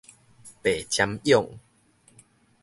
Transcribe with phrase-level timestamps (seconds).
[0.63, 1.59] 白針蛹